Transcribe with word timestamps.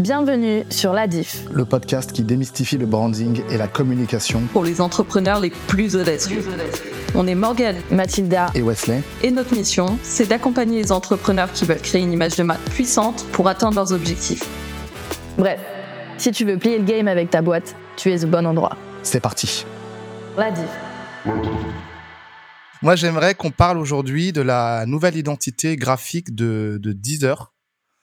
Bienvenue 0.00 0.64
sur 0.70 0.94
La 0.94 1.06
Diff, 1.06 1.44
le 1.52 1.66
podcast 1.66 2.12
qui 2.12 2.22
démystifie 2.22 2.78
le 2.78 2.86
branding 2.86 3.42
et 3.50 3.58
la 3.58 3.68
communication 3.68 4.40
pour 4.50 4.64
les 4.64 4.80
entrepreneurs 4.80 5.40
les 5.40 5.50
plus 5.50 5.94
audacieux. 5.94 6.42
On 7.14 7.26
est 7.26 7.34
Morgane, 7.34 7.76
Mathilda 7.90 8.46
et 8.54 8.62
Wesley. 8.62 9.02
Et 9.22 9.30
notre 9.30 9.54
mission, 9.54 9.98
c'est 10.02 10.26
d'accompagner 10.26 10.80
les 10.80 10.90
entrepreneurs 10.90 11.52
qui 11.52 11.66
veulent 11.66 11.82
créer 11.82 12.00
une 12.00 12.14
image 12.14 12.34
de 12.36 12.44
marque 12.44 12.66
puissante 12.70 13.26
pour 13.32 13.46
atteindre 13.46 13.74
leurs 13.74 13.92
objectifs. 13.92 14.48
Bref, 15.36 15.60
si 16.16 16.32
tu 16.32 16.46
veux 16.46 16.56
plier 16.56 16.78
le 16.78 16.84
game 16.84 17.06
avec 17.06 17.28
ta 17.28 17.42
boîte, 17.42 17.76
tu 17.98 18.10
es 18.10 18.24
au 18.24 18.28
bon 18.28 18.46
endroit. 18.46 18.78
C'est 19.02 19.20
parti. 19.20 19.66
La 20.38 20.50
Diff. 20.50 20.64
Moi, 22.80 22.96
j'aimerais 22.96 23.34
qu'on 23.34 23.50
parle 23.50 23.76
aujourd'hui 23.76 24.32
de 24.32 24.40
la 24.40 24.86
nouvelle 24.86 25.16
identité 25.16 25.76
graphique 25.76 26.34
de, 26.34 26.78
de 26.80 26.94
Deezer 26.94 27.52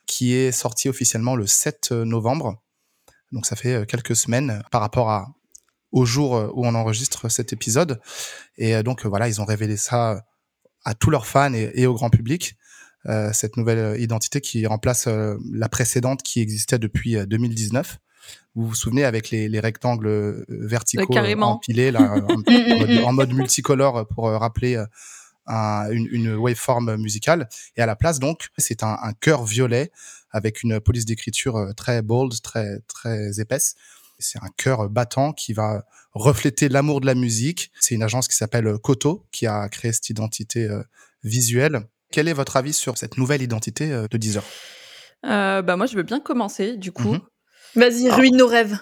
qui 0.08 0.34
est 0.34 0.52
sorti 0.52 0.90
officiellement 0.90 1.36
le 1.36 1.46
7 1.46 1.92
novembre. 1.92 2.64
Donc 3.32 3.46
ça 3.46 3.56
fait 3.56 3.74
euh, 3.74 3.86
quelques 3.86 4.16
semaines 4.16 4.64
par 4.72 4.82
rapport 4.82 5.10
à, 5.10 5.28
au 5.92 6.06
jour 6.06 6.36
euh, 6.36 6.50
où 6.54 6.66
on 6.66 6.76
enregistre 6.76 7.30
cet 7.30 7.54
épisode. 7.54 8.00
Et 8.58 8.76
euh, 8.76 8.84
donc 8.84 9.06
voilà, 9.06 9.28
ils 9.28 9.42
ont 9.42 9.46
révélé 9.46 9.78
ça 9.78 10.24
à 10.84 10.94
tous 10.94 11.10
leurs 11.10 11.28
fans 11.28 11.54
et, 11.54 11.86
au 11.86 11.94
grand 11.94 12.10
public. 12.10 12.56
Euh, 13.06 13.32
cette 13.34 13.58
nouvelle 13.58 14.00
identité 14.02 14.42
qui 14.42 14.66
remplace 14.66 15.08
la 15.08 15.70
précédente 15.70 16.24
qui 16.24 16.42
existait 16.42 16.80
depuis 16.80 17.16
2019. 17.16 18.00
Vous 18.56 18.68
vous 18.68 18.76
souvenez 18.76 19.04
avec 19.04 19.30
les, 19.30 19.50
les 19.50 19.60
rectangles 19.60 20.46
verticaux 20.50 21.14
empilés 21.42 21.92
là, 21.92 22.16
en, 22.30 22.38
mode, 22.38 23.04
en, 23.04 23.14
mode, 23.14 23.34
multicolore 23.34 24.08
pour 24.08 24.26
rappeler 24.30 24.82
une, 25.48 26.08
une, 26.12 26.36
waveform 26.36 26.98
musicale. 26.98 27.48
Et 27.76 27.82
à 27.82 27.86
la 27.86 27.96
place, 27.96 28.20
donc, 28.20 28.50
c'est 28.58 28.84
un, 28.84 28.98
un 29.02 29.14
cœur 29.14 29.46
violet 29.46 29.92
avec 30.32 30.64
une 30.64 30.80
police 30.80 31.06
d'écriture 31.06 31.56
euh, 31.56 31.74
très 31.74 32.02
bold, 32.02 32.34
très, 32.42 32.80
très 32.88 33.40
épaisse. 33.40 33.76
C'est 34.20 34.40
un 34.40 34.50
cœur 34.58 34.90
battant 34.90 35.32
qui 35.32 35.54
va 35.54 35.86
refléter 36.14 36.70
l'amour 36.70 37.02
de 37.02 37.06
la 37.06 37.16
musique. 37.16 37.72
C'est 37.80 37.96
une 37.96 38.04
agence 38.04 38.28
qui 38.28 38.36
s'appelle 38.36 38.78
Koto 38.80 39.26
qui 39.32 39.46
a 39.48 39.70
créé 39.70 39.94
cette 39.94 40.10
identité 40.10 40.66
euh, 40.66 40.82
visuelle. 41.24 41.82
Quel 42.12 42.28
est 42.28 42.34
votre 42.34 42.58
avis 42.58 42.74
sur 42.74 42.98
cette 42.98 43.18
nouvelle 43.18 43.42
identité 43.42 43.92
euh, 43.92 44.08
de 44.10 44.18
Deezer? 44.18 44.44
Euh, 45.26 45.62
bah 45.62 45.76
moi, 45.76 45.86
je 45.86 45.96
veux 45.96 46.04
bien 46.04 46.20
commencer, 46.20 46.78
du 46.78 46.92
coup. 46.92 47.14
Mhm. 47.14 47.22
Vas-y, 47.76 48.10
ruine 48.10 48.38
nos 48.38 48.48
rêves. 48.48 48.78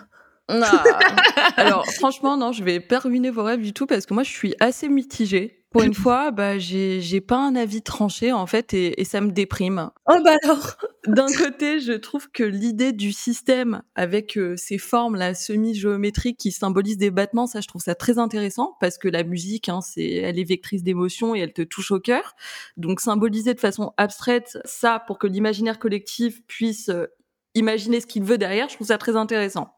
alors, 1.58 1.86
franchement, 1.94 2.38
non, 2.38 2.52
je 2.52 2.64
vais 2.64 2.80
pas 2.80 3.00
ruiner 3.00 3.32
vos 3.32 3.44
rêves 3.44 3.62
du 3.62 3.74
tout 3.74 3.88
parce 3.88 4.06
que 4.06 4.14
moi, 4.14 4.24
je 4.24 4.32
suis 4.32 4.56
assez 4.60 4.88
mitigée 4.88 5.65
pour 5.76 5.84
une 5.84 5.94
fois, 5.94 6.32
bah, 6.32 6.58
j'ai, 6.58 7.20
pas 7.20 7.36
un 7.36 7.54
avis 7.54 7.82
tranché 7.82 8.32
en 8.32 8.48
fait 8.48 8.74
et, 8.74 9.04
ça 9.04 9.20
me 9.20 9.32
déprime. 9.32 9.92
Oh 10.08 10.18
bah 10.24 10.38
alors 10.42 10.78
D'un 11.08 11.28
côté, 11.28 11.82
je 11.82 11.92
trouve 11.92 12.32
que 12.32 12.44
l'idée 12.44 12.94
du 12.94 13.12
système 13.12 13.82
avec 13.94 14.38
euh, 14.38 14.56
ces 14.56 14.78
formes 14.78 15.18
là 15.18 15.36
semi-géométriques 15.36 16.38
qui 16.38 16.52
symbolisent 16.52 16.98
des 16.98 17.12
battements, 17.12 17.46
ça 17.46 17.60
je 17.60 17.68
trouve 17.68 17.82
ça 17.82 17.94
très 17.94 18.18
intéressant 18.18 18.78
parce 18.80 18.98
que 18.98 19.10
la 19.10 19.24
musique, 19.24 19.68
hein, 19.68 19.82
c'est, 19.82 20.14
elle 20.14 20.40
est 20.40 20.46
vectrice 20.46 20.82
d'émotions 20.82 21.36
et 21.36 21.40
elle 21.40 21.54
te 21.54 21.62
touche 21.62 21.92
au 21.92 22.00
cœur. 22.00 22.36
Donc 22.78 23.02
symboliser 23.02 23.54
de 23.54 23.60
façon 23.60 23.92
abstraite 23.98 24.58
ça 24.64 25.04
pour 25.06 25.20
que 25.20 25.28
l'imaginaire 25.28 25.78
collectif 25.78 26.42
puisse 26.48 26.88
euh, 26.88 27.08
imaginer 27.54 28.00
ce 28.00 28.08
qu'il 28.08 28.24
veut 28.24 28.38
derrière, 28.38 28.70
je 28.70 28.76
trouve 28.76 28.88
ça 28.88 28.98
très 28.98 29.18
intéressant. 29.18 29.76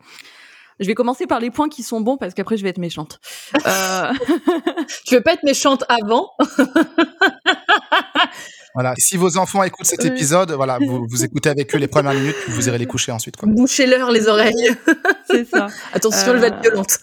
Je 0.80 0.88
vais 0.88 0.94
commencer 0.94 1.26
par 1.28 1.40
les 1.40 1.50
points 1.50 1.70
qui 1.70 1.84
sont 1.84 2.02
bons 2.02 2.18
parce 2.18 2.34
qu'après 2.34 2.58
je 2.58 2.64
vais 2.64 2.70
être 2.70 2.78
méchante. 2.78 3.20
Euh... 3.66 4.14
tu 5.06 5.16
veux 5.16 5.22
pas 5.22 5.34
être 5.34 5.44
méchante 5.44 5.84
avant 5.90 6.32
Voilà. 8.78 8.94
Si 9.00 9.18
vos 9.18 9.38
enfants 9.38 9.64
écoutent 9.64 9.88
cet 9.88 10.06
épisode, 10.06 10.52
voilà, 10.52 10.78
vous, 10.78 11.08
vous 11.10 11.24
écoutez 11.24 11.50
avec 11.50 11.74
eux 11.74 11.80
les 11.80 11.88
premières 11.88 12.14
minutes, 12.14 12.36
puis 12.44 12.54
vous 12.54 12.68
irez 12.68 12.78
les 12.78 12.86
coucher 12.86 13.12
ensuite. 13.12 13.36
Bouchez-leur 13.42 14.12
les 14.12 14.28
oreilles. 14.28 14.76
C'est 15.28 15.50
ça. 15.50 15.66
Attention, 15.94 16.34
elle 16.34 16.40
va 16.40 16.48
être 16.48 16.62
violente. 16.62 17.00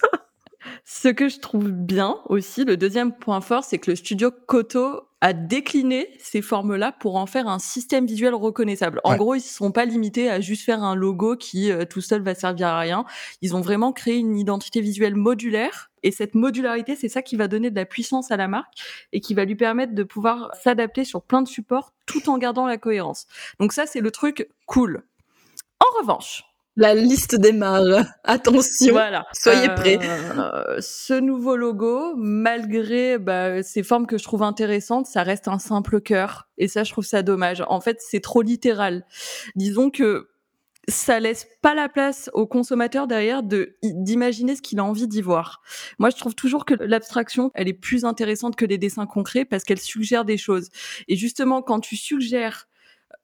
Ce 0.87 1.09
que 1.09 1.31
je 1.31 1.39
trouve 1.39 1.71
bien 1.71 2.19
aussi, 2.27 2.65
le 2.65 2.77
deuxième 2.77 3.17
point 3.17 3.41
fort, 3.41 3.65
c'est 3.65 3.79
que 3.79 3.91
le 3.91 3.97
studio 3.97 4.31
Koto 4.31 5.09
a 5.23 5.33
décliné 5.33 6.11
ces 6.19 6.43
formes-là 6.43 6.93
pour 6.93 7.17
en 7.17 7.25
faire 7.25 7.49
un 7.49 7.59
système 7.59 8.05
visuel 8.05 8.35
reconnaissable. 8.35 9.01
En 9.05 9.17
gros, 9.17 9.35
ils 9.35 9.39
ne 9.39 9.43
sont 9.43 9.73
pas 9.73 9.87
limités 9.87 10.29
à 10.29 10.43
juste 10.43 10.63
faire 10.63 10.83
un 10.83 10.95
logo 10.95 11.37
qui 11.37 11.73
euh, 11.73 11.87
tout 11.87 12.03
seul 12.03 12.21
va 12.21 12.35
servir 12.35 12.67
à 12.67 12.79
rien. 12.79 13.07
Ils 13.41 13.57
ont 13.57 13.63
vraiment 13.63 13.93
créé 13.93 14.17
une 14.17 14.37
identité 14.37 14.83
visuelle 14.83 15.15
modulaire. 15.15 15.91
Et 16.03 16.11
cette 16.11 16.35
modularité, 16.35 16.97
c'est 16.97 17.09
ça 17.09 17.23
qui 17.23 17.37
va 17.37 17.49
donner 17.49 17.71
de 17.71 17.77
la 17.77 17.87
puissance 17.87 18.31
à 18.31 18.37
la 18.37 18.49
marque 18.49 18.75
et 19.15 19.23
qui 19.23 19.33
va 19.33 19.47
lui 19.47 19.57
permettre 19.57 19.95
de 19.95 20.03
pouvoir 20.03 20.51
s'adapter 20.63 21.05
sur 21.05 21.23
plein 21.23 21.41
de 21.41 21.49
supports 21.49 21.95
tout 22.05 22.29
en 22.29 22.37
gardant 22.37 22.67
la 22.67 22.77
cohérence. 22.77 23.27
Donc 23.59 23.73
ça, 23.73 23.87
c'est 23.87 24.03
le 24.03 24.11
truc 24.11 24.51
cool. 24.67 25.03
En 25.81 26.01
revanche, 26.01 26.45
la 26.77 26.95
liste 26.95 27.37
démarre. 27.37 28.05
Attention. 28.25 28.93
Voilà. 28.93 29.27
Soyez 29.33 29.69
prêts. 29.69 29.99
Euh, 30.03 30.77
ce 30.81 31.15
nouveau 31.15 31.57
logo, 31.57 32.15
malgré 32.17 33.19
bah, 33.19 33.63
ces 33.63 33.83
formes 33.83 34.07
que 34.07 34.19
je 34.19 34.25
trouve 34.25 34.43
intéressantes, 34.43 35.07
ça 35.07 35.23
reste 35.23 35.49
un 35.49 35.59
simple 35.59 36.01
cœur. 36.01 36.49
Et 36.59 36.69
ça, 36.69 36.85
je 36.85 36.93
trouve 36.93 37.05
ça 37.05 37.23
dommage. 37.23 37.63
En 37.69 37.81
fait, 37.81 37.99
c'est 38.01 38.21
trop 38.21 38.43
littéral. 38.43 39.05
Disons 39.57 39.91
que 39.91 40.29
ça 40.89 41.19
laisse 41.19 41.47
pas 41.63 41.75
la 41.75 41.89
place 41.89 42.29
au 42.35 42.47
consommateur 42.47 43.07
derrière 43.07 43.43
de 43.43 43.77
d'imaginer 43.83 44.55
ce 44.55 44.61
qu'il 44.61 44.79
a 44.79 44.85
envie 44.85 45.09
d'y 45.09 45.23
voir. 45.23 45.63
Moi, 45.99 46.11
je 46.11 46.17
trouve 46.17 46.35
toujours 46.35 46.67
que 46.67 46.75
l'abstraction, 46.75 47.51
elle 47.55 47.69
est 47.69 47.73
plus 47.73 48.05
intéressante 48.05 48.55
que 48.57 48.67
les 48.67 48.77
dessins 48.77 49.07
concrets 49.07 49.47
parce 49.47 49.65
qu'elle 49.65 49.81
suggère 49.81 50.27
des 50.27 50.37
choses. 50.37 50.69
Et 51.09 51.17
justement, 51.17 51.63
quand 51.63 51.81
tu 51.81 51.97
suggères 51.97 52.69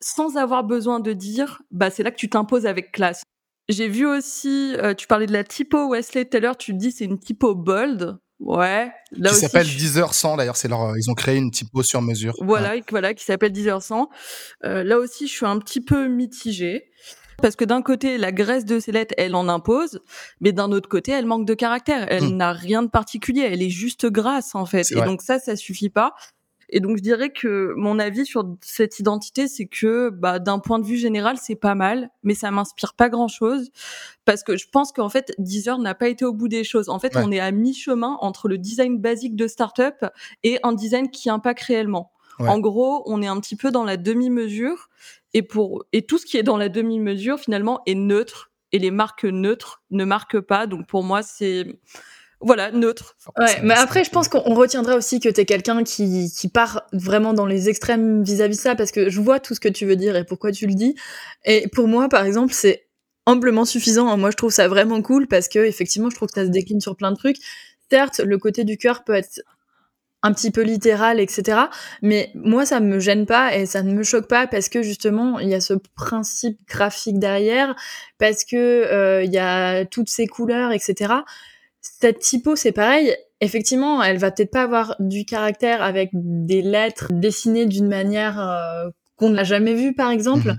sans 0.00 0.36
avoir 0.36 0.64
besoin 0.64 1.00
de 1.00 1.12
dire, 1.12 1.62
bah 1.70 1.90
c'est 1.90 2.02
là 2.02 2.10
que 2.10 2.16
tu 2.16 2.30
t'imposes 2.30 2.64
avec 2.64 2.92
classe. 2.92 3.22
J'ai 3.70 3.88
vu 3.88 4.06
aussi, 4.06 4.75
euh, 4.78 4.94
tu 4.94 5.06
parlais 5.06 5.26
de 5.26 5.32
la 5.32 5.44
typo 5.44 5.88
Wesley 5.88 6.25
tout 6.25 6.36
à 6.36 6.41
l'heure, 6.41 6.56
tu 6.56 6.75
dis 6.75 6.91
c'est 6.91 7.04
une 7.04 7.19
typo 7.19 7.54
bold. 7.54 8.19
Ouais. 8.41 8.91
Là 9.12 9.31
qui 9.31 9.36
s'appelle 9.36 9.66
10h100 9.66 10.38
d'ailleurs, 10.38 10.56
c'est 10.56 10.69
leur, 10.69 10.97
ils 10.97 11.10
ont 11.10 11.14
créé 11.14 11.36
une 11.36 11.50
typo 11.50 11.82
sur 11.82 12.03
mesure. 12.03 12.34
Voilà, 12.41 12.75
voilà, 12.91 13.14
qui 13.14 13.25
s'appelle 13.25 13.53
10h100. 13.53 14.06
Euh, 14.64 14.82
là 14.82 14.98
aussi, 14.98 15.28
je 15.28 15.32
suis 15.32 15.47
un 15.47 15.59
petit 15.59 15.80
peu 15.80 16.09
mitigée. 16.09 16.91
Parce 17.41 17.56
que 17.56 17.64
d'un 17.64 17.80
côté, 17.80 18.19
la 18.19 18.32
graisse 18.32 18.66
de 18.66 18.80
ces 18.80 18.92
lettres, 18.92 19.14
elle 19.16 19.34
en 19.34 19.48
impose, 19.48 20.00
mais 20.41 20.53
d'un 20.53 20.72
autre 20.72 20.91
côté, 20.91 21.12
elle 21.12 21.25
manque 21.25 21.47
de 21.47 21.54
caractère. 21.54 22.06
Elle 22.10 22.25
hmm. 22.25 22.36
n'a 22.36 22.53
rien 22.53 22.82
de 22.82 22.88
particulier. 22.88 23.48
Elle 23.50 23.62
est 23.62 23.70
juste 23.70 24.06
grasse, 24.06 24.54
en 24.54 24.66
fait. 24.66 24.91
Et 24.92 25.00
donc 25.00 25.22
ça, 25.22 25.38
ça 25.38 25.56
suffit 25.56 25.88
pas. 25.88 26.12
Et 26.70 26.81
donc 26.81 26.97
je 26.97 27.03
dirais 27.03 27.31
que 27.31 27.75
mon 27.76 27.98
avis 27.98 28.25
sur 28.25 28.44
cette 28.60 28.98
identité, 28.98 29.48
c'est 29.48 29.66
que 29.66 30.10
bah, 30.10 30.38
d'un 30.38 30.58
point 30.58 30.78
de 30.78 30.86
vue 30.86 30.97
général, 30.97 31.36
c'est 31.36 31.56
pas 31.56 31.75
mal, 31.75 32.10
mais 32.22 32.34
ça 32.34 32.50
m'inspire 32.50 32.94
pas 32.94 33.08
grand-chose 33.08 33.70
parce 34.25 34.42
que 34.42 34.56
je 34.56 34.66
pense 34.70 34.92
qu'en 34.92 35.09
fait 35.09 35.32
Deezer 35.38 35.78
n'a 35.78 35.94
pas 35.94 36.09
été 36.09 36.25
au 36.25 36.32
bout 36.32 36.48
des 36.48 36.64
choses. 36.64 36.88
En 36.88 36.98
fait, 36.98 37.16
on 37.16 37.32
est 37.32 37.41
à 37.41 37.50
mi-chemin 37.50 38.16
entre 38.20 38.48
le 38.48 38.59
design 38.59 38.98
basique 38.98 39.36
de 39.36 39.47
startup 39.48 40.06
et 40.42 40.59
un 40.62 40.72
design 40.72 41.10
qui 41.10 41.30
impacte 41.30 41.62
réellement. 41.62 42.12
En 42.38 42.59
gros, 42.59 43.03
on 43.04 43.20
est 43.20 43.26
un 43.26 43.38
petit 43.38 43.56
peu 43.56 43.70
dans 43.70 43.84
la 43.84 43.98
demi-mesure 43.98 44.88
et 45.34 45.42
pour 45.42 45.84
et 45.92 46.06
tout 46.06 46.16
ce 46.16 46.25
qui 46.25 46.38
est 46.38 46.42
dans 46.42 46.56
la 46.56 46.70
demi-mesure 46.70 47.38
finalement 47.38 47.82
est 47.84 47.94
neutre 47.94 48.50
et 48.72 48.78
les 48.78 48.91
marques 48.91 49.25
neutres 49.25 49.82
ne 49.91 50.04
marquent 50.04 50.41
pas. 50.41 50.66
Donc 50.66 50.86
pour 50.86 51.03
moi, 51.03 51.22
c'est 51.22 51.66
voilà, 52.40 52.70
neutre. 52.70 53.16
Ouais, 53.38 53.60
mais 53.62 53.74
après, 53.74 54.02
je 54.02 54.10
pense 54.10 54.28
qu'on 54.28 54.54
retiendra 54.54 54.96
aussi 54.96 55.20
que 55.20 55.28
t'es 55.28 55.44
quelqu'un 55.44 55.84
qui, 55.84 56.32
qui 56.34 56.48
part 56.48 56.86
vraiment 56.92 57.34
dans 57.34 57.44
les 57.44 57.68
extrêmes 57.68 58.22
vis-à-vis 58.22 58.56
de 58.56 58.60
ça, 58.60 58.74
parce 58.74 58.92
que 58.92 59.10
je 59.10 59.20
vois 59.20 59.40
tout 59.40 59.54
ce 59.54 59.60
que 59.60 59.68
tu 59.68 59.84
veux 59.84 59.96
dire 59.96 60.16
et 60.16 60.24
pourquoi 60.24 60.50
tu 60.50 60.66
le 60.66 60.74
dis. 60.74 60.94
Et 61.44 61.68
pour 61.68 61.86
moi, 61.86 62.08
par 62.08 62.24
exemple, 62.24 62.54
c'est 62.54 62.86
amplement 63.26 63.66
suffisant. 63.66 64.16
Moi, 64.16 64.30
je 64.30 64.36
trouve 64.36 64.52
ça 64.52 64.68
vraiment 64.68 65.02
cool 65.02 65.26
parce 65.26 65.48
que, 65.48 65.58
effectivement, 65.58 66.08
je 66.08 66.16
trouve 66.16 66.28
que 66.28 66.40
ça 66.40 66.46
se 66.46 66.50
décline 66.50 66.80
sur 66.80 66.96
plein 66.96 67.12
de 67.12 67.16
trucs. 67.16 67.36
Certes, 67.90 68.20
le 68.20 68.38
côté 68.38 68.64
du 68.64 68.78
cœur 68.78 69.04
peut 69.04 69.14
être 69.14 69.40
un 70.22 70.32
petit 70.32 70.50
peu 70.50 70.62
littéral, 70.62 71.20
etc. 71.20 71.58
Mais 72.02 72.30
moi, 72.34 72.66
ça 72.66 72.80
me 72.80 73.00
gêne 73.00 73.26
pas 73.26 73.54
et 73.56 73.66
ça 73.66 73.82
ne 73.82 73.92
me 73.92 74.02
choque 74.02 74.28
pas 74.28 74.46
parce 74.46 74.68
que 74.68 74.82
justement, 74.82 75.38
il 75.38 75.48
y 75.48 75.54
a 75.54 75.60
ce 75.60 75.74
principe 75.94 76.58
graphique 76.68 77.18
derrière, 77.18 77.74
parce 78.18 78.44
que 78.44 78.56
euh, 78.56 79.24
il 79.24 79.32
y 79.32 79.38
a 79.38 79.84
toutes 79.84 80.10
ces 80.10 80.26
couleurs, 80.26 80.72
etc. 80.72 81.15
Cette 81.80 82.18
typo, 82.18 82.56
c'est 82.56 82.72
pareil. 82.72 83.15
Effectivement, 83.41 84.03
elle 84.03 84.18
va 84.18 84.30
peut-être 84.30 84.50
pas 84.50 84.62
avoir 84.62 84.97
du 84.98 85.24
caractère 85.24 85.82
avec 85.82 86.10
des 86.12 86.62
lettres 86.62 87.09
dessinées 87.10 87.66
d'une 87.66 87.88
manière 87.88 88.38
euh, 88.38 88.91
qu'on 89.16 89.30
n'a 89.30 89.44
jamais 89.44 89.74
vue, 89.74 89.94
par 89.94 90.10
exemple. 90.10 90.48
Mhm. 90.48 90.59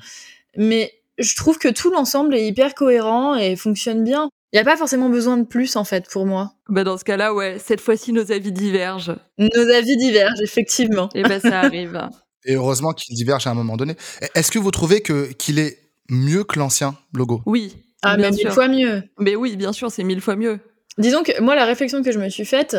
Mais 0.57 0.93
je 1.17 1.35
trouve 1.35 1.57
que 1.57 1.67
tout 1.67 1.91
l'ensemble 1.91 2.35
est 2.35 2.47
hyper 2.47 2.73
cohérent 2.73 3.35
et 3.35 3.55
fonctionne 3.55 4.03
bien. 4.03 4.29
Il 4.53 4.57
n'y 4.57 4.61
a 4.61 4.65
pas 4.65 4.75
forcément 4.75 5.09
besoin 5.09 5.37
de 5.37 5.45
plus, 5.45 5.75
en 5.75 5.83
fait, 5.83 6.09
pour 6.09 6.25
moi. 6.25 6.53
Bah 6.67 6.83
dans 6.83 6.97
ce 6.97 7.05
cas-là, 7.05 7.33
ouais, 7.33 7.57
cette 7.57 7.79
fois-ci, 7.79 8.11
nos 8.11 8.31
avis 8.31 8.51
divergent. 8.51 9.15
Nos 9.37 9.69
avis 9.73 9.95
divergent, 9.95 10.41
effectivement. 10.43 11.09
Et 11.15 11.23
ben 11.23 11.39
ça 11.39 11.59
arrive. 11.61 12.09
Et 12.45 12.55
heureusement 12.55 12.91
qu'ils 12.91 13.15
divergent 13.15 13.47
à 13.47 13.51
un 13.51 13.55
moment 13.55 13.77
donné. 13.77 13.95
Est-ce 14.35 14.51
que 14.51 14.59
vous 14.59 14.71
trouvez 14.71 15.01
que 15.01 15.31
qu'il 15.33 15.59
est 15.59 15.77
mieux 16.09 16.43
que 16.43 16.59
l'ancien 16.59 16.95
logo? 17.13 17.41
Oui. 17.45 17.75
Ah, 18.01 18.17
mais 18.17 18.31
mille 18.31 18.49
fois 18.49 18.67
mieux. 18.67 19.03
Mais 19.19 19.35
oui, 19.35 19.55
bien 19.55 19.71
sûr, 19.71 19.91
c'est 19.91 20.03
mille 20.03 20.21
fois 20.21 20.35
mieux. 20.35 20.59
Disons 20.97 21.23
que 21.23 21.39
moi, 21.41 21.55
la 21.55 21.65
réflexion 21.65 22.03
que 22.03 22.11
je 22.11 22.19
me 22.19 22.29
suis 22.29 22.45
faite, 22.45 22.77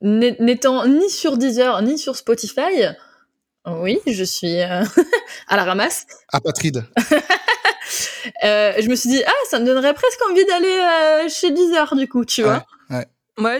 n'étant 0.00 0.86
ni 0.86 1.10
sur 1.10 1.38
Deezer 1.38 1.82
ni 1.82 1.98
sur 1.98 2.16
Spotify, 2.16 2.86
oui, 3.66 4.00
je 4.06 4.24
suis 4.24 4.60
euh, 4.60 4.82
à 5.48 5.56
la 5.56 5.64
ramasse. 5.64 6.06
Apatride. 6.32 6.84
Euh, 8.44 8.74
je 8.78 8.88
me 8.88 8.94
suis 8.94 9.08
dit, 9.08 9.22
ah, 9.26 9.32
ça 9.48 9.58
me 9.58 9.64
donnerait 9.64 9.94
presque 9.94 10.20
envie 10.30 10.44
d'aller 10.44 10.66
euh, 10.66 11.28
chez 11.30 11.50
Deezer, 11.50 11.96
du 11.96 12.06
coup, 12.06 12.26
tu 12.26 12.42
vois. 12.42 12.66
Ouais, 12.90 13.06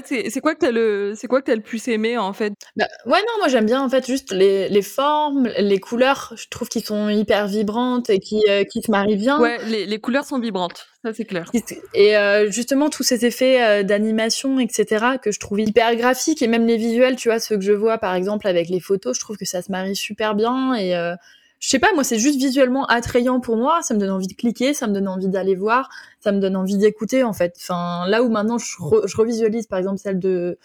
c'est 0.05 0.41
quoi 0.41 0.55
que 0.55 0.61
t'as 0.61 0.71
le 0.71 1.15
c'est 1.17 1.27
quoi 1.27 1.43
que 1.43 1.51
le 1.53 1.61
plus 1.61 1.87
aimé 1.89 2.19
en 2.19 2.33
fait? 2.33 2.53
Bah, 2.77 2.87
Ouais, 3.07 3.19
non, 3.19 3.39
moi 3.39 3.49
j'aime 3.49 3.67
bien 3.67 3.83
en 3.83 3.89
fait 3.89 4.07
juste 4.07 4.33
les, 4.33 4.69
les 4.69 4.83
formes, 4.83 5.49
les 5.59 5.79
couleurs. 5.79 6.33
Je 6.37 6.47
trouve 6.49 6.69
qu'ils 6.69 6.85
sont 6.85 7.09
hyper 7.09 7.47
vibrantes 7.47 8.11
et 8.11 8.19
qui 8.19 8.43
euh, 8.49 8.65
qui 8.65 8.83
se 8.83 8.91
marient 8.91 9.17
bien. 9.17 9.41
Ouais, 9.41 9.59
les, 9.67 9.87
les 9.87 9.99
couleurs 10.01 10.25
sont 10.25 10.39
vibrantes, 10.39 10.87
ça 11.05 11.13
c'est 11.13 11.25
clair. 11.25 11.51
Et 11.95 12.17
euh, 12.17 12.51
justement 12.51 12.91
tous 12.91 13.03
ces 13.03 13.25
effets 13.25 13.63
euh, 13.63 13.83
d'animation, 13.83 14.59
etc. 14.59 15.19
que 15.23 15.33
je 15.33 15.41
trouve 15.41 15.61
hyper 15.61 15.95
graphiques 15.97 16.43
et 16.43 16.49
même 16.49 16.67
les 16.67 16.77
visuels, 16.77 17.17
tu 17.17 17.29
vois, 17.29 17.39
ceux 17.39 17.57
que 17.57 17.65
je 17.65 17.73
vois 17.73 17.99
par 17.99 18.15
exemple 18.15 18.47
avec 18.47 18.69
les 18.69 18.81
photos, 18.81 19.17
je 19.17 19.21
trouve 19.21 19.37
que 19.37 19.45
ça 19.45 19.63
se 19.63 19.71
marie 19.71 19.97
super 19.97 20.35
bien 20.35 20.75
et 20.75 20.95
je 21.60 21.69
sais 21.69 21.81
pas, 21.81 21.93
moi, 21.93 22.05
c'est 22.05 22.19
juste 22.19 22.38
visuellement 22.38 22.87
attrayant 22.87 23.40
pour 23.40 23.56
moi. 23.56 23.81
Ça 23.82 23.93
me 23.94 23.99
donne 23.99 24.10
envie 24.10 24.28
de 24.28 24.34
cliquer, 24.34 24.75
ça 24.75 24.87
me 24.87 24.93
donne 24.93 25.08
envie 25.08 25.28
d'aller 25.28 25.56
voir, 25.56 25.88
ça 26.20 26.31
me 26.31 26.38
donne 26.38 26.55
envie 26.55 26.76
d'écouter, 26.76 27.25
en 27.25 27.32
fait. 27.32 27.55
Enfin, 27.58 28.06
là 28.06 28.22
où 28.22 28.28
maintenant 28.28 28.58
je, 28.58 28.66
je 29.06 29.16
revisualise, 29.16 29.66
par 29.66 29.78
exemple, 29.81 29.99
celle 29.99 30.20
de, 30.20 30.58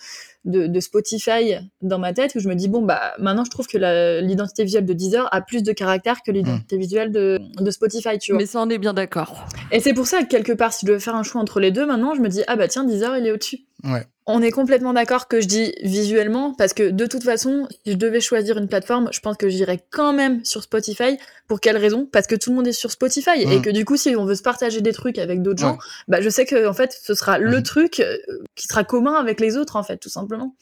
de, 0.45 0.67
de, 0.67 0.79
Spotify 0.79 1.55
dans 1.81 1.97
ma 1.97 2.13
tête, 2.13 2.35
où 2.35 2.39
je 2.39 2.47
me 2.47 2.53
dis, 2.53 2.67
bon, 2.67 2.83
bah, 2.83 3.13
maintenant 3.17 3.43
je 3.43 3.49
trouve 3.49 3.65
que 3.65 4.21
l'identité 4.21 4.63
visuelle 4.63 4.85
de 4.85 4.93
Deezer 4.93 5.27
a 5.31 5.41
plus 5.41 5.63
de 5.63 5.71
caractère 5.71 6.21
que 6.21 6.31
l'identité 6.31 6.75
mmh. 6.75 6.79
visuelle 6.79 7.11
de, 7.11 7.39
de 7.59 7.71
Spotify, 7.71 8.19
tu 8.19 8.33
vois. 8.33 8.39
Mais 8.39 8.45
ça, 8.45 8.61
on 8.61 8.69
est 8.69 8.77
bien 8.77 8.93
d'accord. 8.93 9.47
Et 9.71 9.79
c'est 9.79 9.93
pour 9.93 10.05
ça 10.05 10.21
que 10.21 10.27
quelque 10.27 10.53
part, 10.53 10.73
si 10.73 10.85
je 10.85 10.91
devais 10.91 10.99
faire 10.99 11.15
un 11.15 11.23
choix 11.23 11.41
entre 11.41 11.59
les 11.59 11.71
deux, 11.71 11.87
maintenant, 11.87 12.13
je 12.13 12.21
me 12.21 12.29
dis, 12.29 12.43
ah 12.45 12.55
bah 12.55 12.67
tiens, 12.67 12.83
Deezer, 12.83 13.17
il 13.17 13.25
est 13.25 13.31
au-dessus. 13.31 13.65
Ouais. 13.83 14.05
On 14.25 14.41
est 14.41 14.51
complètement 14.51 14.93
d'accord 14.93 15.27
que 15.27 15.41
je 15.41 15.47
dis 15.47 15.73
visuellement, 15.83 16.53
parce 16.53 16.73
que 16.73 16.89
de 16.89 17.05
toute 17.05 17.23
façon, 17.23 17.67
si 17.69 17.91
je 17.91 17.97
devais 17.97 18.21
choisir 18.21 18.57
une 18.57 18.69
plateforme, 18.69 19.09
je 19.11 19.19
pense 19.19 19.35
que 19.35 19.49
j'irais 19.49 19.85
quand 19.91 20.13
même 20.13 20.43
sur 20.45 20.63
Spotify. 20.63 21.17
Pour 21.47 21.59
quelle 21.59 21.75
raison? 21.75 22.07
Parce 22.09 22.25
que 22.25 22.35
tout 22.35 22.51
le 22.51 22.55
monde 22.55 22.67
est 22.67 22.71
sur 22.71 22.89
Spotify 22.89 23.41
et 23.41 23.59
mmh. 23.59 23.61
que 23.61 23.69
du 23.69 23.83
coup, 23.83 23.97
si 23.97 24.15
on 24.15 24.23
veut 24.23 24.35
se 24.35 24.41
partager 24.41 24.79
des 24.79 24.93
trucs 24.93 25.17
avec 25.17 25.41
d'autres 25.41 25.59
gens, 25.59 25.77
bah 26.07 26.21
je 26.21 26.29
sais 26.29 26.45
que 26.45 26.67
en 26.67 26.73
fait, 26.73 26.97
ce 27.03 27.13
sera 27.13 27.37
le 27.37 27.59
mmh. 27.59 27.63
truc 27.63 27.99
euh, 27.99 28.17
qui 28.55 28.67
sera 28.67 28.85
commun 28.85 29.15
avec 29.15 29.41
les 29.41 29.57
autres, 29.57 29.75
en 29.75 29.83
fait, 29.83 29.97
tout 29.97 30.09
simplement. 30.09 30.55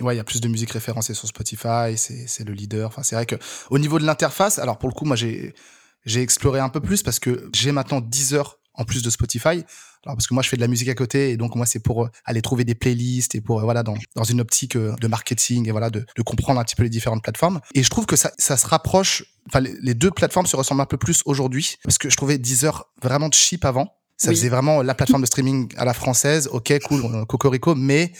Et 0.00 0.02
ouais, 0.02 0.14
il 0.14 0.16
y 0.16 0.20
a 0.20 0.24
plus 0.24 0.40
de 0.40 0.48
musique 0.48 0.72
référencée 0.72 1.14
sur 1.14 1.28
Spotify, 1.28 1.96
c'est 1.96 2.44
le 2.44 2.52
leader. 2.52 2.88
Enfin, 2.88 3.04
c'est 3.04 3.14
vrai 3.14 3.26
que 3.26 3.36
au 3.70 3.78
niveau 3.78 4.00
de 4.00 4.04
l'interface, 4.04 4.58
alors 4.58 4.78
pour 4.78 4.88
le 4.88 4.94
coup, 4.94 5.04
moi 5.04 5.14
j'ai 5.14 5.54
j'ai 6.04 6.22
exploré 6.22 6.58
un 6.58 6.68
peu 6.68 6.80
plus 6.80 7.04
parce 7.04 7.20
que 7.20 7.48
j'ai 7.54 7.70
maintenant 7.70 8.00
10 8.00 8.34
heures 8.34 8.58
en 8.74 8.84
plus 8.84 9.02
de 9.02 9.10
Spotify. 9.10 9.64
Alors 10.04 10.16
parce 10.16 10.26
que 10.26 10.34
moi 10.34 10.42
je 10.42 10.48
fais 10.48 10.56
de 10.56 10.60
la 10.60 10.68
musique 10.68 10.88
à 10.88 10.94
côté 10.94 11.30
et 11.30 11.36
donc 11.36 11.54
moi 11.54 11.66
c'est 11.66 11.78
pour 11.78 12.04
euh, 12.04 12.10
aller 12.24 12.42
trouver 12.42 12.64
des 12.64 12.74
playlists 12.74 13.34
et 13.34 13.40
pour 13.40 13.60
euh, 13.60 13.62
voilà 13.62 13.82
dans, 13.82 13.94
dans 14.16 14.24
une 14.24 14.40
optique 14.40 14.74
euh, 14.76 14.94
de 15.00 15.06
marketing 15.06 15.68
et 15.68 15.70
voilà 15.70 15.90
de, 15.90 16.04
de 16.16 16.22
comprendre 16.22 16.58
un 16.58 16.64
petit 16.64 16.74
peu 16.74 16.82
les 16.82 16.90
différentes 16.90 17.22
plateformes. 17.22 17.60
Et 17.74 17.82
je 17.82 17.90
trouve 17.90 18.06
que 18.06 18.16
ça, 18.16 18.32
ça 18.38 18.56
se 18.56 18.66
rapproche. 18.66 19.24
Enfin 19.48 19.60
les 19.60 19.94
deux 19.94 20.10
plateformes 20.10 20.46
se 20.46 20.56
ressemblent 20.56 20.80
un 20.80 20.86
peu 20.86 20.96
plus 20.96 21.22
aujourd'hui 21.24 21.76
parce 21.84 21.98
que 21.98 22.10
je 22.10 22.16
trouvais 22.16 22.38
Deezer 22.38 22.88
vraiment 23.00 23.30
cheap 23.30 23.64
avant. 23.64 23.94
Ça 24.16 24.30
faisait 24.30 24.50
vraiment 24.50 24.82
la 24.82 24.94
plateforme 24.94 25.22
de 25.22 25.26
streaming 25.26 25.72
à 25.76 25.84
la 25.84 25.94
française. 25.94 26.48
Ok 26.52 26.72
cool 26.84 27.26
cocorico 27.26 27.74
mais 27.74 28.12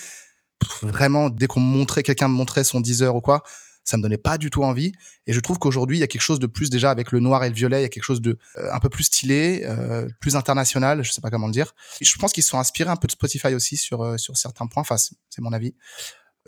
vraiment 0.83 1.31
dès 1.31 1.47
qu'on 1.47 1.61
montrait 1.61 2.03
quelqu'un 2.03 2.29
montrait 2.29 2.65
son 2.65 2.81
Deezer 2.81 3.15
ou 3.15 3.21
quoi 3.21 3.43
ça 3.85 3.97
me 3.97 4.03
donnait 4.03 4.19
pas 4.19 4.39
du 4.39 4.51
tout 4.51 4.63
envie. 4.63 4.93
Et 5.27 5.33
je 5.33 5.41
trouve 5.41 5.59
qu'aujourd'hui, 5.59 5.99
il 5.99 6.01
y 6.01 6.05
a 6.05 6.07
quelque 6.07 6.23
chose 6.23 6.39
de 6.39 6.47
plus 6.47 6.71
déjà 6.71 6.91
avec 6.91 7.13
le 7.13 7.21
noir 7.21 7.45
et 7.45 7.49
le 7.49 7.55
violet, 7.55 7.81
il 7.81 7.83
y 7.83 7.87
a 7.87 7.89
quelque 7.89 8.05
chose 8.05 8.21
de 8.21 8.39
euh, 8.59 8.73
un 8.73 8.79
peu 8.79 8.89
plus 8.89 9.05
stylé, 9.05 9.63
euh, 9.65 10.09
plus 10.21 10.37
international, 10.37 11.05
je 11.05 11.13
sais 11.13 11.21
pas 11.21 11.31
comment 11.31 11.47
le 11.47 11.53
dire. 11.53 11.75
je 12.01 12.17
pense 12.17 12.33
qu'ils 12.33 12.43
se 12.43 12.51
sont 12.51 12.59
inspirés 12.59 12.91
un 12.91 12.97
peu 12.97 13.07
de 13.07 13.13
Spotify 13.13 13.55
aussi 13.55 13.77
sur 13.77 14.03
euh, 14.03 14.17
sur 14.17 14.37
certains 14.37 14.67
points. 14.67 14.83
Enfin, 14.83 14.97
c'est 14.97 15.43
mon 15.43 15.53
avis. 15.53 15.75